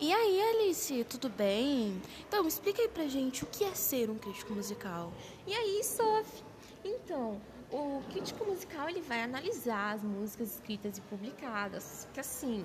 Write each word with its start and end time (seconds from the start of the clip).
E 0.00 0.12
aí, 0.12 0.40
Alice, 0.40 1.02
tudo 1.04 1.28
bem? 1.28 2.00
Então, 2.28 2.46
explica 2.46 2.80
aí 2.80 2.86
pra 2.88 3.08
gente 3.08 3.42
o 3.42 3.46
que 3.48 3.64
é 3.64 3.74
ser 3.74 4.08
um 4.08 4.16
crítico 4.16 4.52
musical. 4.52 5.12
E 5.44 5.52
aí, 5.52 5.82
Sophie? 5.82 6.44
Então, 6.84 7.40
o 7.72 8.00
crítico 8.08 8.44
musical 8.44 8.88
ele 8.88 9.00
vai 9.00 9.24
analisar 9.24 9.96
as 9.96 10.04
músicas 10.04 10.54
escritas 10.54 10.98
e 10.98 11.00
publicadas. 11.00 12.06
Que 12.14 12.20
assim, 12.20 12.64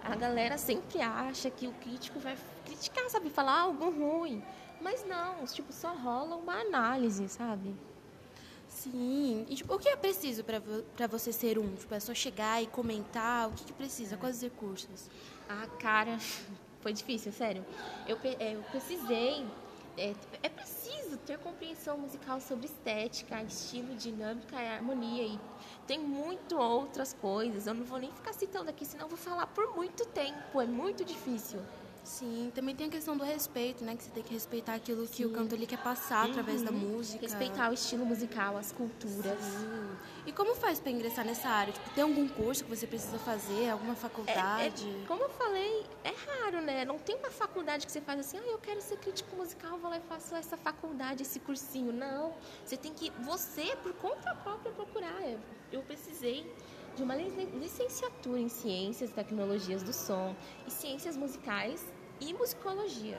a 0.00 0.14
galera 0.14 0.56
sempre 0.56 1.00
acha 1.00 1.50
que 1.50 1.66
o 1.66 1.72
crítico 1.72 2.20
vai 2.20 2.38
criticar, 2.64 3.10
sabe? 3.10 3.30
Falar 3.30 3.62
algo 3.62 3.90
ruim. 3.90 4.40
Mas 4.80 5.04
não, 5.04 5.44
tipo, 5.44 5.72
só 5.72 5.92
rola 5.92 6.36
uma 6.36 6.60
análise, 6.60 7.28
sabe? 7.28 7.74
Sim. 8.78 9.44
E 9.48 9.56
tipo, 9.56 9.74
o 9.74 9.78
que 9.78 9.88
é 9.88 9.96
preciso 9.96 10.44
para 10.44 11.06
você 11.08 11.32
ser 11.32 11.58
um? 11.58 11.74
Tipo, 11.74 11.94
é 11.94 12.00
só 12.00 12.14
chegar 12.14 12.62
e 12.62 12.66
comentar? 12.68 13.48
O 13.48 13.52
que, 13.52 13.64
que 13.64 13.72
precisa? 13.72 14.16
Quais 14.16 14.36
os 14.36 14.42
recursos? 14.42 15.10
Ah, 15.48 15.66
cara, 15.80 16.16
foi 16.80 16.92
difícil, 16.92 17.32
sério. 17.32 17.64
Eu, 18.06 18.16
é, 18.22 18.54
eu 18.54 18.62
precisei. 18.70 19.44
É, 19.96 20.14
é 20.44 20.48
preciso 20.48 21.16
ter 21.26 21.38
compreensão 21.38 21.98
musical 21.98 22.40
sobre 22.40 22.66
estética, 22.66 23.42
estilo, 23.42 23.96
dinâmica 23.96 24.54
e 24.54 24.68
harmonia. 24.68 25.24
E 25.24 25.40
tem 25.88 25.98
muito 25.98 26.56
outras 26.56 27.12
coisas. 27.12 27.66
Eu 27.66 27.74
não 27.74 27.84
vou 27.84 27.98
nem 27.98 28.12
ficar 28.12 28.32
citando 28.32 28.70
aqui, 28.70 28.86
senão 28.86 29.06
eu 29.06 29.08
vou 29.08 29.18
falar 29.18 29.48
por 29.48 29.74
muito 29.74 30.06
tempo. 30.06 30.60
É 30.60 30.66
muito 30.66 31.04
difícil. 31.04 31.60
Sim, 32.08 32.50
também 32.54 32.74
tem 32.74 32.86
a 32.86 32.90
questão 32.90 33.18
do 33.18 33.22
respeito, 33.22 33.84
né? 33.84 33.94
Que 33.94 34.02
você 34.02 34.10
tem 34.10 34.22
que 34.22 34.32
respeitar 34.32 34.74
aquilo 34.74 35.06
Sim. 35.06 35.12
que 35.12 35.26
o 35.26 35.30
cantor 35.30 35.58
ele 35.58 35.66
quer 35.66 35.82
passar 35.82 36.24
uhum. 36.24 36.30
através 36.30 36.62
da 36.62 36.70
uhum. 36.70 36.78
música. 36.78 37.20
Respeitar 37.20 37.70
o 37.70 37.74
estilo 37.74 38.06
musical, 38.06 38.56
as 38.56 38.72
culturas. 38.72 39.38
Sim. 39.38 39.96
E 40.24 40.32
como 40.32 40.54
faz 40.54 40.80
para 40.80 40.90
ingressar 40.90 41.24
nessa 41.24 41.48
área? 41.48 41.70
Tipo, 41.70 41.90
tem 41.90 42.02
algum 42.02 42.26
curso 42.26 42.64
que 42.64 42.70
você 42.70 42.86
precisa 42.86 43.18
fazer, 43.18 43.68
alguma 43.68 43.94
faculdade? 43.94 44.88
É, 44.88 45.02
é, 45.02 45.06
como 45.06 45.22
eu 45.22 45.28
falei, 45.28 45.84
é 46.02 46.14
raro, 46.26 46.62
né? 46.62 46.82
Não 46.86 46.98
tem 46.98 47.14
uma 47.14 47.30
faculdade 47.30 47.84
que 47.84 47.92
você 47.92 48.00
faz 48.00 48.20
assim, 48.20 48.38
ah, 48.38 48.46
eu 48.46 48.58
quero 48.58 48.80
ser 48.80 48.96
crítico 48.96 49.36
musical, 49.36 49.78
vou 49.78 49.90
lá 49.90 49.98
e 49.98 50.02
faço 50.08 50.34
essa 50.34 50.56
faculdade, 50.56 51.22
esse 51.22 51.38
cursinho. 51.40 51.92
Não. 51.92 52.32
Você 52.64 52.78
tem 52.78 52.94
que, 52.94 53.10
você, 53.20 53.76
por 53.82 53.92
conta 53.92 54.34
própria, 54.34 54.72
procurar. 54.72 55.22
Eu 55.70 55.82
precisei 55.82 56.50
de 56.98 57.04
uma 57.04 57.14
licenciatura 57.14 58.40
em 58.40 58.48
Ciências 58.48 59.10
e 59.10 59.12
Tecnologias 59.12 59.84
do 59.84 59.92
Som 59.92 60.34
e 60.66 60.70
Ciências 60.70 61.16
Musicais 61.16 61.86
e 62.20 62.34
musicologia. 62.34 63.18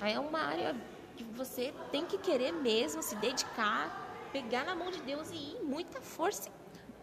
É 0.00 0.18
uma 0.18 0.40
área 0.40 0.74
que 1.14 1.22
você 1.22 1.74
tem 1.90 2.06
que 2.06 2.16
querer 2.16 2.52
mesmo 2.52 3.02
se 3.02 3.14
dedicar, 3.16 4.16
pegar 4.32 4.64
na 4.64 4.74
mão 4.74 4.90
de 4.90 4.98
Deus 5.02 5.30
e 5.30 5.34
ir 5.34 5.58
muita 5.62 6.00
força, 6.00 6.50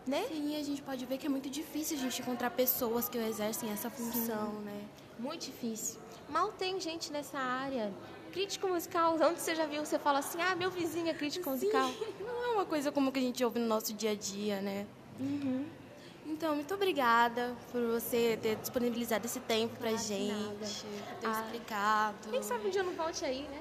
né? 0.08 0.26
Sim, 0.28 0.56
a 0.58 0.64
gente 0.64 0.82
pode 0.82 1.06
ver 1.06 1.20
que 1.20 1.28
é 1.28 1.30
muito 1.30 1.48
difícil 1.48 1.96
a 1.96 2.02
gente 2.02 2.20
encontrar 2.24 2.50
pessoas 2.50 3.08
que 3.08 3.20
exercem 3.20 3.70
essa 3.70 3.92
função, 3.92 4.52
Sim. 4.52 4.62
né? 4.66 4.82
Muito 5.20 5.46
difícil. 5.46 6.00
Mal 6.28 6.52
tem 6.54 6.80
gente 6.80 7.12
nessa 7.12 7.38
área. 7.38 7.94
Crítico 8.32 8.68
musical, 8.68 9.16
onde 9.22 9.40
você 9.40 9.54
já 9.54 9.68
viu, 9.68 9.86
você 9.86 10.00
fala 10.00 10.20
assim, 10.20 10.42
ah, 10.42 10.56
meu 10.56 10.72
vizinho 10.72 11.08
é 11.08 11.14
crítico 11.14 11.44
Sim. 11.46 11.52
musical. 11.52 11.92
Não 12.20 12.46
é 12.46 12.48
uma 12.56 12.66
coisa 12.66 12.92
como 12.92 13.12
que 13.12 13.20
a 13.20 13.22
gente 13.22 13.46
ouve 13.46 13.60
no 13.60 13.68
nosso 13.68 13.94
dia 13.94 14.12
a 14.12 14.16
dia, 14.16 14.60
né? 14.60 14.88
Uhum. 15.20 15.66
Então, 16.30 16.56
muito 16.56 16.74
obrigada 16.76 17.56
por 17.72 17.82
você 17.88 18.38
ter 18.40 18.56
disponibilizado 18.56 19.26
esse 19.26 19.40
tempo 19.40 19.76
pra 19.78 19.96
gente, 19.96 20.32
nada. 20.32 20.66
ter 21.20 21.28
ah, 21.28 21.32
explicado. 21.32 22.30
Quem 22.30 22.44
sabe 22.44 22.68
um 22.68 22.70
dia 22.70 22.82
eu 22.82 22.86
não 22.86 22.94
volte 22.94 23.26
aí, 23.26 23.42
né? 23.42 23.60